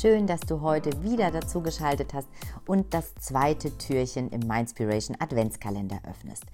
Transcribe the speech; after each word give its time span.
Schön, 0.00 0.26
dass 0.26 0.40
du 0.40 0.62
heute 0.62 1.02
wieder 1.02 1.30
dazu 1.30 1.60
geschaltet 1.60 2.14
hast 2.14 2.26
und 2.66 2.94
das 2.94 3.14
zweite 3.16 3.76
Türchen 3.76 4.30
im 4.30 4.40
Mindspiration 4.40 5.14
Adventskalender 5.20 6.00
öffnest. 6.08 6.44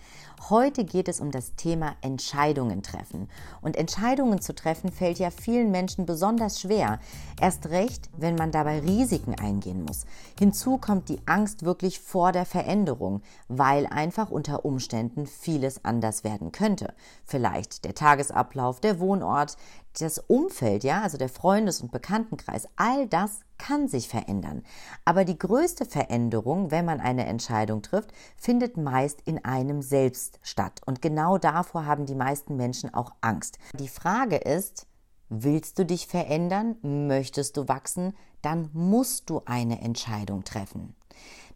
Heute 0.50 0.84
geht 0.84 1.06
es 1.06 1.20
um 1.20 1.30
das 1.30 1.54
Thema 1.54 1.94
Entscheidungen 2.00 2.82
treffen. 2.82 3.28
Und 3.62 3.76
Entscheidungen 3.76 4.40
zu 4.40 4.52
treffen 4.52 4.90
fällt 4.90 5.20
ja 5.20 5.30
vielen 5.30 5.70
Menschen 5.70 6.06
besonders 6.06 6.60
schwer. 6.60 6.98
Erst 7.40 7.66
recht, 7.68 8.10
wenn 8.16 8.34
man 8.34 8.50
dabei 8.50 8.80
Risiken 8.80 9.36
eingehen 9.36 9.84
muss. 9.84 10.06
Hinzu 10.36 10.78
kommt 10.78 11.08
die 11.08 11.20
Angst 11.26 11.64
wirklich 11.64 12.00
vor 12.00 12.32
der 12.32 12.46
Veränderung, 12.46 13.22
weil 13.46 13.86
einfach 13.86 14.28
unter 14.28 14.64
Umständen 14.64 15.28
vieles 15.28 15.84
anders 15.84 16.24
werden 16.24 16.50
könnte. 16.50 16.94
Vielleicht 17.24 17.84
der 17.84 17.94
Tagesablauf, 17.94 18.80
der 18.80 18.98
Wohnort, 18.98 19.56
das 20.00 20.18
Umfeld, 20.18 20.84
ja, 20.84 21.02
also 21.02 21.18
der 21.18 21.28
Freundes- 21.28 21.80
und 21.80 21.92
Bekanntenkreis, 21.92 22.68
all 22.76 23.06
das 23.06 23.40
kann 23.58 23.88
sich 23.88 24.08
verändern. 24.08 24.62
Aber 25.04 25.24
die 25.24 25.38
größte 25.38 25.86
Veränderung, 25.86 26.70
wenn 26.70 26.84
man 26.84 27.00
eine 27.00 27.26
Entscheidung 27.26 27.82
trifft, 27.82 28.12
findet 28.36 28.76
meist 28.76 29.20
in 29.24 29.44
einem 29.44 29.82
selbst 29.82 30.38
statt. 30.42 30.80
Und 30.84 31.02
genau 31.02 31.38
davor 31.38 31.86
haben 31.86 32.06
die 32.06 32.14
meisten 32.14 32.56
Menschen 32.56 32.92
auch 32.92 33.12
Angst. 33.20 33.58
Die 33.78 33.88
Frage 33.88 34.36
ist, 34.36 34.86
willst 35.28 35.78
du 35.78 35.86
dich 35.86 36.06
verändern? 36.06 36.76
Möchtest 36.82 37.56
du 37.56 37.68
wachsen? 37.68 38.14
Dann 38.42 38.70
musst 38.72 39.30
du 39.30 39.42
eine 39.46 39.80
Entscheidung 39.80 40.44
treffen. 40.44 40.94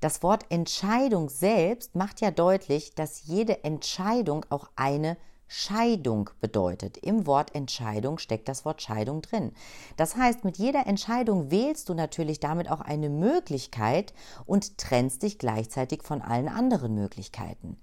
Das 0.01 0.23
Wort 0.23 0.47
Entscheidung 0.49 1.29
selbst 1.29 1.95
macht 1.95 2.23
ja 2.23 2.31
deutlich, 2.31 2.95
dass 2.95 3.27
jede 3.27 3.65
Entscheidung 3.65 4.47
auch 4.49 4.71
eine 4.75 5.19
Scheidung 5.53 6.31
bedeutet. 6.41 6.97
Im 6.99 7.27
Wort 7.27 7.57
Entscheidung 7.57 8.19
steckt 8.19 8.49
das 8.49 8.65
Wort 8.65 8.83
Scheidung 8.83 9.21
drin. 9.21 9.51
Das 9.97 10.15
heißt, 10.15 10.45
mit 10.45 10.59
jeder 10.59 10.87
Entscheidung 10.87 11.51
wählst 11.51 11.89
du 11.89 11.95
natürlich 11.95 12.39
damit 12.39 12.71
auch 12.71 12.81
eine 12.81 13.11
Möglichkeit 13.11 14.15
und 14.47 14.79
trennst 14.79 15.25
dich 15.25 15.41
gleichzeitig 15.41 16.05
von 16.05 16.23
allen 16.23 16.49
anderen 16.49 16.95
Möglichkeiten. 16.95 17.79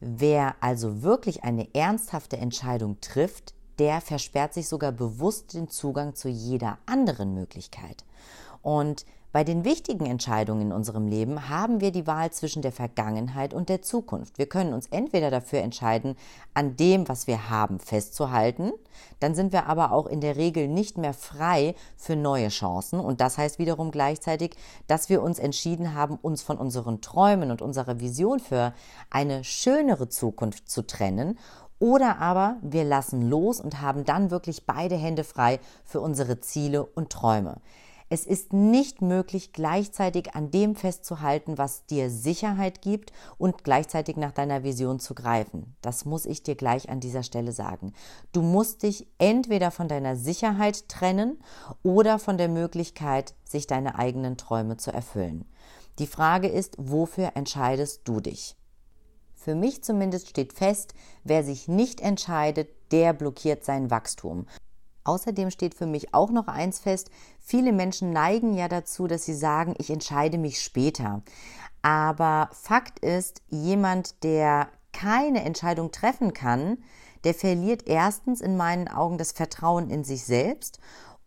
Wer 0.00 0.54
also 0.60 1.02
wirklich 1.02 1.44
eine 1.44 1.74
ernsthafte 1.74 2.38
Entscheidung 2.38 2.98
trifft, 3.02 3.52
der 3.78 4.00
versperrt 4.00 4.54
sich 4.54 4.66
sogar 4.66 4.90
bewusst 4.90 5.52
den 5.52 5.68
Zugang 5.68 6.14
zu 6.14 6.30
jeder 6.30 6.78
anderen 6.86 7.34
Möglichkeit. 7.34 8.02
Und 8.62 9.04
bei 9.34 9.42
den 9.42 9.64
wichtigen 9.64 10.06
Entscheidungen 10.06 10.62
in 10.62 10.72
unserem 10.72 11.08
Leben 11.08 11.48
haben 11.48 11.80
wir 11.80 11.90
die 11.90 12.06
Wahl 12.06 12.30
zwischen 12.30 12.62
der 12.62 12.70
Vergangenheit 12.70 13.52
und 13.52 13.68
der 13.68 13.82
Zukunft. 13.82 14.38
Wir 14.38 14.46
können 14.46 14.72
uns 14.72 14.86
entweder 14.92 15.28
dafür 15.28 15.58
entscheiden, 15.58 16.14
an 16.54 16.76
dem, 16.76 17.08
was 17.08 17.26
wir 17.26 17.50
haben, 17.50 17.80
festzuhalten, 17.80 18.70
dann 19.18 19.34
sind 19.34 19.52
wir 19.52 19.66
aber 19.66 19.90
auch 19.90 20.06
in 20.06 20.20
der 20.20 20.36
Regel 20.36 20.68
nicht 20.68 20.98
mehr 20.98 21.14
frei 21.14 21.74
für 21.96 22.14
neue 22.14 22.46
Chancen 22.46 23.00
und 23.00 23.20
das 23.20 23.36
heißt 23.36 23.58
wiederum 23.58 23.90
gleichzeitig, 23.90 24.54
dass 24.86 25.08
wir 25.08 25.20
uns 25.20 25.40
entschieden 25.40 25.94
haben, 25.94 26.14
uns 26.14 26.42
von 26.42 26.56
unseren 26.56 27.00
Träumen 27.00 27.50
und 27.50 27.60
unserer 27.60 27.98
Vision 27.98 28.38
für 28.38 28.72
eine 29.10 29.42
schönere 29.42 30.08
Zukunft 30.08 30.70
zu 30.70 30.86
trennen 30.86 31.40
oder 31.80 32.18
aber 32.20 32.58
wir 32.62 32.84
lassen 32.84 33.28
los 33.28 33.58
und 33.58 33.80
haben 33.80 34.04
dann 34.04 34.30
wirklich 34.30 34.64
beide 34.64 34.94
Hände 34.94 35.24
frei 35.24 35.58
für 35.84 36.00
unsere 36.00 36.38
Ziele 36.38 36.86
und 36.86 37.10
Träume. 37.10 37.56
Es 38.10 38.26
ist 38.26 38.52
nicht 38.52 39.00
möglich, 39.00 39.52
gleichzeitig 39.52 40.34
an 40.34 40.50
dem 40.50 40.76
festzuhalten, 40.76 41.56
was 41.56 41.86
dir 41.86 42.10
Sicherheit 42.10 42.82
gibt 42.82 43.12
und 43.38 43.64
gleichzeitig 43.64 44.16
nach 44.16 44.32
deiner 44.32 44.62
Vision 44.62 45.00
zu 45.00 45.14
greifen. 45.14 45.74
Das 45.80 46.04
muss 46.04 46.26
ich 46.26 46.42
dir 46.42 46.54
gleich 46.54 46.90
an 46.90 47.00
dieser 47.00 47.22
Stelle 47.22 47.52
sagen. 47.52 47.94
Du 48.32 48.42
musst 48.42 48.82
dich 48.82 49.08
entweder 49.18 49.70
von 49.70 49.88
deiner 49.88 50.16
Sicherheit 50.16 50.88
trennen 50.88 51.38
oder 51.82 52.18
von 52.18 52.36
der 52.36 52.48
Möglichkeit, 52.48 53.34
sich 53.44 53.66
deine 53.66 53.98
eigenen 53.98 54.36
Träume 54.36 54.76
zu 54.76 54.92
erfüllen. 54.92 55.46
Die 55.98 56.06
Frage 56.06 56.48
ist, 56.48 56.76
wofür 56.78 57.32
entscheidest 57.34 58.02
du 58.04 58.20
dich? 58.20 58.56
Für 59.34 59.54
mich 59.54 59.82
zumindest 59.82 60.28
steht 60.28 60.52
fest, 60.52 60.94
wer 61.22 61.44
sich 61.44 61.68
nicht 61.68 62.00
entscheidet, 62.00 62.68
der 62.92 63.12
blockiert 63.12 63.64
sein 63.64 63.90
Wachstum. 63.90 64.46
Außerdem 65.04 65.50
steht 65.50 65.74
für 65.74 65.86
mich 65.86 66.14
auch 66.14 66.30
noch 66.30 66.48
eins 66.48 66.78
fest, 66.78 67.10
viele 67.38 67.72
Menschen 67.72 68.10
neigen 68.10 68.54
ja 68.54 68.68
dazu, 68.68 69.06
dass 69.06 69.24
sie 69.24 69.34
sagen, 69.34 69.74
ich 69.78 69.90
entscheide 69.90 70.38
mich 70.38 70.62
später. 70.62 71.22
Aber 71.82 72.48
Fakt 72.52 72.98
ist, 73.00 73.42
jemand, 73.48 74.24
der 74.24 74.68
keine 74.92 75.44
Entscheidung 75.44 75.90
treffen 75.90 76.32
kann, 76.32 76.78
der 77.24 77.34
verliert 77.34 77.86
erstens 77.86 78.40
in 78.40 78.56
meinen 78.56 78.88
Augen 78.88 79.18
das 79.18 79.32
Vertrauen 79.32 79.90
in 79.90 80.04
sich 80.04 80.24
selbst 80.24 80.78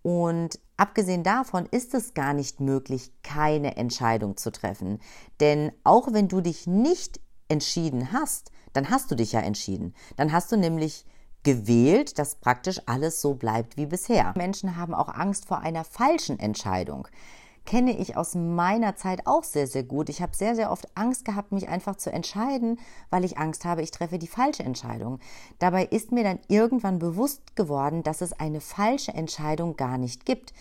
und 0.01 0.59
abgesehen 0.77 1.23
davon 1.23 1.67
ist 1.69 1.93
es 1.93 2.13
gar 2.13 2.33
nicht 2.33 2.59
möglich, 2.59 3.11
keine 3.23 3.77
Entscheidung 3.77 4.37
zu 4.37 4.51
treffen. 4.51 4.99
Denn 5.39 5.71
auch 5.83 6.13
wenn 6.13 6.27
du 6.27 6.41
dich 6.41 6.65
nicht 6.65 7.19
entschieden 7.49 8.11
hast, 8.13 8.51
dann 8.73 8.89
hast 8.89 9.11
du 9.11 9.15
dich 9.15 9.33
ja 9.33 9.41
entschieden. 9.41 9.93
Dann 10.15 10.31
hast 10.31 10.51
du 10.51 10.55
nämlich 10.55 11.05
gewählt, 11.43 12.19
dass 12.19 12.35
praktisch 12.35 12.81
alles 12.85 13.21
so 13.21 13.35
bleibt 13.35 13.77
wie 13.77 13.85
bisher. 13.85 14.33
Menschen 14.35 14.75
haben 14.75 14.93
auch 14.93 15.09
Angst 15.09 15.45
vor 15.45 15.59
einer 15.59 15.83
falschen 15.83 16.39
Entscheidung. 16.39 17.07
Kenne 17.65 17.97
ich 17.97 18.15
aus 18.15 18.33
meiner 18.33 18.95
Zeit 18.95 19.27
auch 19.27 19.43
sehr, 19.43 19.67
sehr 19.67 19.83
gut. 19.83 20.07
Ich 20.07 20.21
habe 20.21 20.35
sehr, 20.35 20.55
sehr 20.55 20.71
oft 20.71 20.87
Angst 20.95 21.25
gehabt, 21.25 21.51
mich 21.51 21.67
einfach 21.67 21.97
zu 21.97 22.11
entscheiden, 22.11 22.79
weil 23.09 23.25
ich 23.25 23.37
Angst 23.37 23.65
habe, 23.65 23.81
ich 23.81 23.91
treffe 23.91 24.17
die 24.17 24.27
falsche 24.27 24.63
Entscheidung. 24.63 25.19
Dabei 25.59 25.83
ist 25.83 26.13
mir 26.13 26.23
dann 26.23 26.39
irgendwann 26.47 26.99
bewusst 26.99 27.57
geworden, 27.57 28.03
dass 28.03 28.21
es 28.21 28.31
eine 28.31 28.61
falsche 28.61 29.13
Entscheidung 29.13 29.75
gar 29.75 29.97
nicht 29.97 30.25
gibt. 30.25 30.53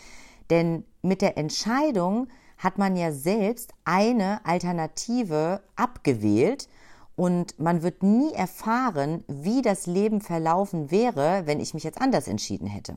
Denn 0.51 0.85
mit 1.03 1.23
der 1.23 1.39
Entscheidung 1.39 2.27
hat 2.59 2.79
man 2.79 2.97
ja 2.97 3.13
selbst 3.13 3.73
eine 3.85 4.45
Alternative 4.45 5.63
abgewählt 5.77 6.69
und 7.17 7.59
man 7.59 7.83
wird 7.83 8.03
nie 8.03 8.33
erfahren, 8.33 9.25
wie 9.27 9.63
das 9.63 9.87
Leben 9.87 10.21
verlaufen 10.21 10.91
wäre, 10.91 11.43
wenn 11.47 11.61
ich 11.61 11.75
mich 11.75 11.85
jetzt 11.85 12.01
anders 12.01 12.29
entschieden 12.29 12.67
hätte. 12.67 12.97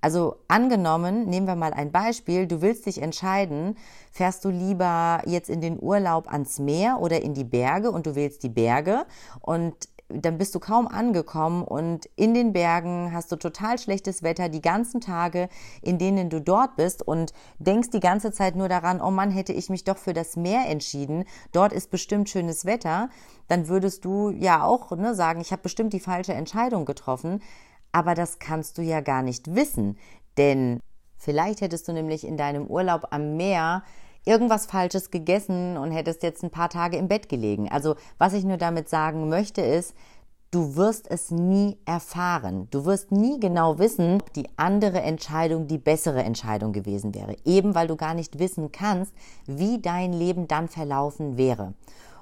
Also 0.00 0.36
angenommen, 0.48 1.30
nehmen 1.30 1.46
wir 1.46 1.56
mal 1.56 1.72
ein 1.72 1.90
Beispiel, 1.90 2.46
du 2.46 2.60
willst 2.60 2.84
dich 2.84 3.00
entscheiden, 3.00 3.78
fährst 4.12 4.44
du 4.44 4.50
lieber 4.50 5.22
jetzt 5.24 5.48
in 5.48 5.62
den 5.62 5.82
Urlaub 5.82 6.30
ans 6.30 6.58
Meer 6.58 6.98
oder 7.00 7.22
in 7.22 7.32
die 7.32 7.44
Berge 7.44 7.90
und 7.90 8.04
du 8.04 8.14
wählst 8.14 8.42
die 8.42 8.50
Berge 8.50 9.06
und 9.40 9.74
dann 10.08 10.38
bist 10.38 10.54
du 10.54 10.60
kaum 10.60 10.86
angekommen 10.86 11.62
und 11.62 12.06
in 12.16 12.34
den 12.34 12.52
Bergen 12.52 13.12
hast 13.12 13.32
du 13.32 13.36
total 13.36 13.78
schlechtes 13.78 14.22
Wetter 14.22 14.48
die 14.48 14.60
ganzen 14.60 15.00
Tage, 15.00 15.48
in 15.82 15.98
denen 15.98 16.28
du 16.28 16.40
dort 16.40 16.76
bist 16.76 17.06
und 17.06 17.32
denkst 17.58 17.90
die 17.90 18.00
ganze 18.00 18.30
Zeit 18.30 18.54
nur 18.54 18.68
daran, 18.68 19.00
oh 19.00 19.10
Mann, 19.10 19.30
hätte 19.30 19.52
ich 19.52 19.70
mich 19.70 19.84
doch 19.84 19.96
für 19.96 20.12
das 20.12 20.36
Meer 20.36 20.68
entschieden, 20.68 21.24
dort 21.52 21.72
ist 21.72 21.90
bestimmt 21.90 22.28
schönes 22.28 22.64
Wetter, 22.64 23.08
dann 23.48 23.68
würdest 23.68 24.04
du 24.04 24.30
ja 24.30 24.62
auch 24.62 24.90
ne, 24.92 25.14
sagen, 25.14 25.40
ich 25.40 25.52
habe 25.52 25.62
bestimmt 25.62 25.92
die 25.92 26.00
falsche 26.00 26.34
Entscheidung 26.34 26.84
getroffen, 26.84 27.42
aber 27.92 28.14
das 28.14 28.38
kannst 28.38 28.76
du 28.78 28.82
ja 28.82 29.00
gar 29.00 29.22
nicht 29.22 29.54
wissen, 29.54 29.98
denn 30.36 30.80
vielleicht 31.16 31.62
hättest 31.62 31.88
du 31.88 31.92
nämlich 31.92 32.26
in 32.26 32.36
deinem 32.36 32.66
Urlaub 32.66 33.08
am 33.10 33.36
Meer 33.36 33.82
irgendwas 34.24 34.66
Falsches 34.66 35.10
gegessen 35.10 35.76
und 35.76 35.90
hättest 35.90 36.22
jetzt 36.22 36.42
ein 36.42 36.50
paar 36.50 36.70
Tage 36.70 36.96
im 36.96 37.08
Bett 37.08 37.28
gelegen. 37.28 37.68
Also 37.70 37.96
was 38.18 38.32
ich 38.32 38.44
nur 38.44 38.56
damit 38.56 38.88
sagen 38.88 39.28
möchte 39.28 39.60
ist, 39.60 39.94
du 40.50 40.76
wirst 40.76 41.10
es 41.10 41.30
nie 41.30 41.78
erfahren. 41.84 42.68
Du 42.70 42.84
wirst 42.84 43.10
nie 43.10 43.40
genau 43.40 43.78
wissen, 43.78 44.20
ob 44.20 44.32
die 44.32 44.48
andere 44.56 45.02
Entscheidung 45.02 45.66
die 45.66 45.78
bessere 45.78 46.22
Entscheidung 46.22 46.72
gewesen 46.72 47.14
wäre. 47.14 47.36
Eben 47.44 47.74
weil 47.74 47.88
du 47.88 47.96
gar 47.96 48.14
nicht 48.14 48.38
wissen 48.38 48.70
kannst, 48.70 49.12
wie 49.46 49.80
dein 49.80 50.12
Leben 50.12 50.46
dann 50.46 50.68
verlaufen 50.68 51.36
wäre. 51.36 51.74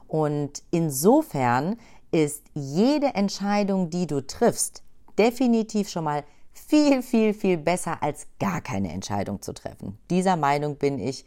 Und 0.09 0.63
insofern 0.71 1.77
ist 2.11 2.45
jede 2.55 3.15
Entscheidung, 3.15 3.91
die 3.91 4.07
du 4.07 4.27
triffst, 4.27 4.83
definitiv 5.19 5.89
schon 5.89 6.05
mal 6.05 6.25
viel, 6.53 7.03
viel, 7.03 7.35
viel 7.35 7.57
besser 7.57 8.03
als 8.03 8.27
gar 8.39 8.61
keine 8.61 8.93
Entscheidung 8.93 9.43
zu 9.43 9.53
treffen. 9.53 9.99
Dieser 10.11 10.37
Meinung 10.37 10.77
bin 10.77 10.99
ich 10.99 11.25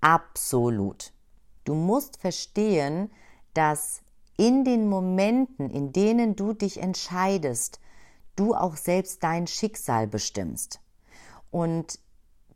Absolut. 0.00 1.12
Du 1.64 1.74
musst 1.74 2.18
verstehen, 2.18 3.10
dass 3.54 4.02
in 4.36 4.64
den 4.64 4.88
Momenten, 4.88 5.70
in 5.70 5.92
denen 5.92 6.36
du 6.36 6.52
dich 6.52 6.80
entscheidest, 6.80 7.80
du 8.36 8.54
auch 8.54 8.76
selbst 8.76 9.22
dein 9.22 9.46
Schicksal 9.46 10.06
bestimmst. 10.06 10.80
Und 11.50 11.98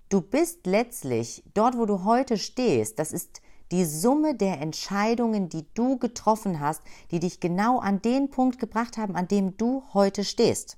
du 0.09 0.21
bist 0.21 0.67
letztlich 0.67 1.43
dort, 1.55 1.77
wo 1.77 1.87
du 1.87 2.05
heute 2.05 2.39
stehst, 2.39 2.99
das 2.99 3.13
ist 3.13 3.43
die 3.73 3.85
Summe 3.85 4.35
der 4.35 4.61
Entscheidungen, 4.61 5.49
die 5.49 5.67
du 5.75 5.99
getroffen 5.99 6.61
hast, 6.61 6.83
die 7.11 7.19
dich 7.19 7.41
genau 7.41 7.81
an 7.81 8.03
den 8.03 8.31
Punkt 8.31 8.59
gebracht 8.59 8.99
haben, 8.99 9.17
an 9.17 9.29
dem 9.29 9.57
du 9.57 9.83
heute 9.95 10.25
stehst. 10.25 10.77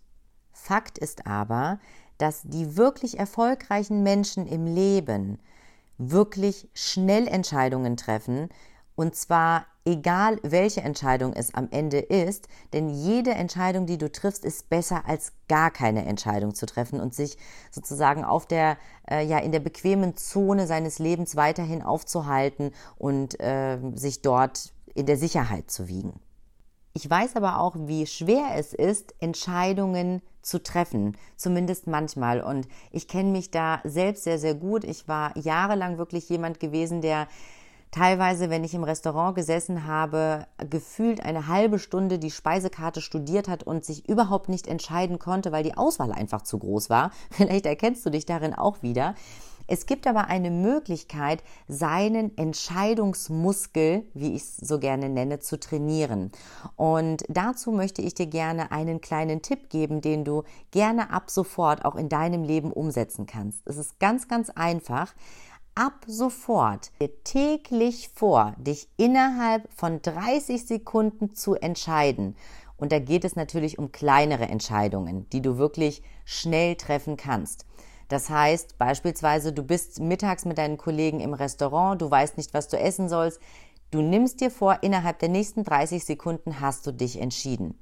Fakt 0.52 0.96
ist 0.96 1.26
aber, 1.26 1.80
dass 2.18 2.42
die 2.44 2.76
wirklich 2.76 3.18
erfolgreichen 3.18 4.04
Menschen 4.04 4.46
im 4.46 4.66
Leben 4.66 5.40
wirklich 5.98 6.68
schnell 6.74 7.26
Entscheidungen 7.26 7.96
treffen, 7.96 8.48
und 8.96 9.16
zwar 9.16 9.66
egal, 9.84 10.38
welche 10.42 10.80
Entscheidung 10.80 11.32
es 11.32 11.52
am 11.54 11.68
Ende 11.70 11.98
ist, 11.98 12.48
denn 12.72 12.88
jede 12.88 13.32
Entscheidung, 13.32 13.86
die 13.86 13.98
du 13.98 14.10
triffst, 14.10 14.44
ist 14.44 14.70
besser 14.70 15.06
als 15.06 15.32
gar 15.48 15.70
keine 15.70 16.04
Entscheidung 16.06 16.54
zu 16.54 16.66
treffen 16.66 17.00
und 17.00 17.14
sich 17.14 17.36
sozusagen 17.70 18.24
auf 18.24 18.46
der, 18.46 18.78
äh, 19.10 19.24
ja, 19.26 19.38
in 19.38 19.52
der 19.52 19.60
bequemen 19.60 20.16
Zone 20.16 20.66
seines 20.66 20.98
Lebens 20.98 21.36
weiterhin 21.36 21.82
aufzuhalten 21.82 22.70
und 22.96 23.38
äh, 23.40 23.78
sich 23.94 24.22
dort 24.22 24.72
in 24.94 25.06
der 25.06 25.16
Sicherheit 25.16 25.70
zu 25.70 25.88
wiegen. 25.88 26.20
Ich 26.96 27.10
weiß 27.10 27.34
aber 27.34 27.58
auch, 27.58 27.74
wie 27.76 28.06
schwer 28.06 28.50
es 28.54 28.72
ist, 28.72 29.16
Entscheidungen 29.18 30.22
zu 30.42 30.62
treffen, 30.62 31.16
zumindest 31.36 31.88
manchmal. 31.88 32.40
Und 32.40 32.68
ich 32.92 33.08
kenne 33.08 33.32
mich 33.32 33.50
da 33.50 33.80
selbst 33.82 34.22
sehr, 34.22 34.38
sehr 34.38 34.54
gut. 34.54 34.84
Ich 34.84 35.08
war 35.08 35.36
jahrelang 35.36 35.98
wirklich 35.98 36.28
jemand 36.28 36.60
gewesen, 36.60 37.00
der 37.00 37.26
teilweise, 37.90 38.48
wenn 38.48 38.62
ich 38.62 38.74
im 38.74 38.84
Restaurant 38.84 39.34
gesessen 39.34 39.88
habe, 39.88 40.46
gefühlt 40.70 41.20
eine 41.20 41.48
halbe 41.48 41.80
Stunde 41.80 42.20
die 42.20 42.30
Speisekarte 42.30 43.00
studiert 43.00 43.48
hat 43.48 43.64
und 43.64 43.84
sich 43.84 44.08
überhaupt 44.08 44.48
nicht 44.48 44.68
entscheiden 44.68 45.18
konnte, 45.18 45.50
weil 45.50 45.64
die 45.64 45.76
Auswahl 45.76 46.12
einfach 46.12 46.42
zu 46.42 46.60
groß 46.60 46.90
war. 46.90 47.10
Vielleicht 47.30 47.66
erkennst 47.66 48.06
du 48.06 48.10
dich 48.10 48.24
darin 48.24 48.54
auch 48.54 48.82
wieder. 48.82 49.16
Es 49.66 49.86
gibt 49.86 50.06
aber 50.06 50.28
eine 50.28 50.50
Möglichkeit, 50.50 51.42
seinen 51.68 52.36
Entscheidungsmuskel, 52.36 54.04
wie 54.12 54.34
ich 54.34 54.42
es 54.42 54.56
so 54.56 54.78
gerne 54.78 55.08
nenne, 55.08 55.40
zu 55.40 55.58
trainieren. 55.58 56.32
Und 56.76 57.24
dazu 57.28 57.72
möchte 57.72 58.02
ich 58.02 58.14
dir 58.14 58.26
gerne 58.26 58.72
einen 58.72 59.00
kleinen 59.00 59.40
Tipp 59.40 59.70
geben, 59.70 60.00
den 60.00 60.24
du 60.24 60.42
gerne 60.70 61.10
ab 61.10 61.30
sofort 61.30 61.84
auch 61.84 61.96
in 61.96 62.08
deinem 62.08 62.42
Leben 62.42 62.72
umsetzen 62.72 63.26
kannst. 63.26 63.66
Es 63.66 63.78
ist 63.78 63.98
ganz, 63.98 64.28
ganz 64.28 64.50
einfach 64.50 65.14
ab 65.74 66.04
sofort 66.06 66.92
täglich 67.24 68.10
vor, 68.14 68.54
dich 68.58 68.88
innerhalb 68.96 69.68
von 69.72 70.00
30 70.02 70.66
Sekunden 70.66 71.34
zu 71.34 71.54
entscheiden. 71.54 72.36
Und 72.76 72.92
da 72.92 72.98
geht 72.98 73.24
es 73.24 73.36
natürlich 73.36 73.78
um 73.78 73.92
kleinere 73.92 74.44
Entscheidungen, 74.44 75.28
die 75.30 75.40
du 75.40 75.58
wirklich 75.58 76.02
schnell 76.24 76.76
treffen 76.76 77.16
kannst. 77.16 77.66
Das 78.08 78.30
heißt 78.30 78.78
beispielsweise, 78.78 79.52
du 79.52 79.62
bist 79.62 80.00
mittags 80.00 80.44
mit 80.44 80.58
deinen 80.58 80.76
Kollegen 80.76 81.20
im 81.20 81.34
Restaurant, 81.34 82.00
du 82.00 82.10
weißt 82.10 82.36
nicht, 82.36 82.54
was 82.54 82.68
du 82.68 82.78
essen 82.78 83.08
sollst. 83.08 83.40
Du 83.90 84.02
nimmst 84.02 84.40
dir 84.40 84.50
vor, 84.50 84.78
innerhalb 84.82 85.18
der 85.20 85.28
nächsten 85.28 85.64
30 85.64 86.04
Sekunden 86.04 86.60
hast 86.60 86.86
du 86.86 86.92
dich 86.92 87.20
entschieden. 87.20 87.78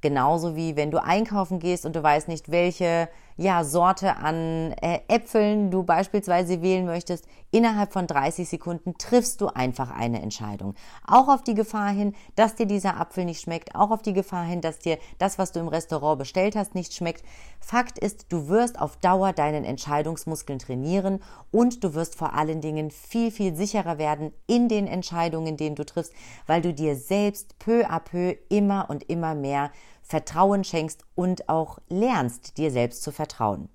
Genauso 0.00 0.56
wie 0.56 0.74
wenn 0.74 0.90
du 0.90 1.02
einkaufen 1.02 1.60
gehst 1.60 1.86
und 1.86 1.94
du 1.94 2.02
weißt 2.02 2.26
nicht, 2.26 2.50
welche 2.50 3.08
ja, 3.36 3.64
Sorte 3.64 4.16
an 4.16 4.72
äh, 4.80 5.00
Äpfeln 5.08 5.70
du 5.70 5.82
beispielsweise 5.82 6.62
wählen 6.62 6.84
möchtest. 6.84 7.26
Innerhalb 7.50 7.92
von 7.92 8.06
30 8.06 8.48
Sekunden 8.48 8.96
triffst 8.96 9.40
du 9.40 9.48
einfach 9.48 9.90
eine 9.90 10.22
Entscheidung. 10.22 10.74
Auch 11.06 11.28
auf 11.28 11.42
die 11.42 11.54
Gefahr 11.54 11.90
hin, 11.90 12.14
dass 12.34 12.54
dir 12.54 12.66
dieser 12.66 12.98
Apfel 12.98 13.24
nicht 13.24 13.42
schmeckt, 13.42 13.74
auch 13.74 13.90
auf 13.90 14.02
die 14.02 14.14
Gefahr 14.14 14.44
hin, 14.44 14.60
dass 14.60 14.78
dir 14.78 14.98
das, 15.18 15.38
was 15.38 15.52
du 15.52 15.60
im 15.60 15.68
Restaurant 15.68 16.18
bestellt 16.18 16.56
hast, 16.56 16.74
nicht 16.74 16.94
schmeckt. 16.94 17.22
Fakt 17.60 17.98
ist, 17.98 18.26
du 18.30 18.48
wirst 18.48 18.80
auf 18.80 18.96
Dauer 18.96 19.32
deinen 19.32 19.64
Entscheidungsmuskeln 19.64 20.58
trainieren 20.58 21.22
und 21.50 21.84
du 21.84 21.94
wirst 21.94 22.14
vor 22.16 22.34
allen 22.34 22.60
Dingen 22.60 22.90
viel, 22.90 23.30
viel 23.30 23.54
sicherer 23.54 23.98
werden 23.98 24.32
in 24.46 24.68
den 24.68 24.86
Entscheidungen, 24.86 25.56
denen 25.56 25.76
du 25.76 25.84
triffst, 25.84 26.12
weil 26.46 26.62
du 26.62 26.72
dir 26.72 26.96
selbst 26.96 27.58
peu 27.58 27.84
à 27.86 28.00
peu 28.00 28.34
immer 28.48 28.88
und 28.88 29.08
immer 29.10 29.34
mehr 29.34 29.70
Vertrauen 30.02 30.64
schenkst 30.64 31.04
und 31.14 31.48
auch 31.48 31.78
lernst, 31.88 32.58
dir 32.58 32.70
selbst 32.70 33.02
zu 33.02 33.12
vertrauen. 33.12 33.68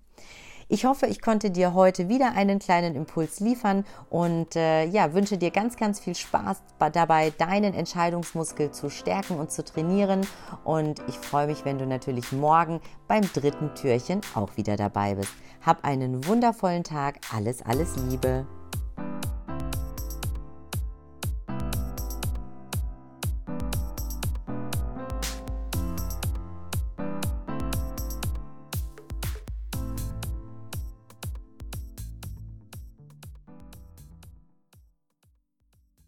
Ich 0.70 0.84
hoffe, 0.84 1.06
ich 1.06 1.22
konnte 1.22 1.50
dir 1.50 1.74
heute 1.74 2.10
wieder 2.10 2.34
einen 2.34 2.60
kleinen 2.60 2.96
Impuls 2.96 3.40
liefern 3.40 3.86
und 4.10 4.58
äh, 4.58 4.84
ja, 4.84 5.14
wünsche 5.14 5.38
dir 5.38 5.50
ganz, 5.50 5.78
ganz 5.78 6.02
viel 6.02 6.14
Spaß 6.14 6.62
dabei, 6.92 7.30
deinen 7.30 7.74
Entscheidungsmuskel 7.74 8.72
zu 8.72 8.90
stärken 8.90 9.40
und 9.40 9.50
zu 9.50 9.64
trainieren. 9.64 10.28
Und 10.66 11.02
ich 11.08 11.16
freue 11.16 11.48
mich, 11.48 11.64
wenn 11.64 11.80
du 11.80 11.86
natürlich 11.86 12.34
morgen 12.34 12.82
beim 13.08 13.22
dritten 13.22 13.76
Türchen 13.76 14.20
auch 14.36 14.58
wieder 14.58 14.76
dabei 14.76 15.16
bist. 15.16 15.32
Hab 15.66 15.86
einen 15.86 16.28
wundervollen 16.28 16.84
Tag. 16.84 17.20
Alles, 17.34 17.62
alles 17.62 17.96
Liebe. 18.10 18.46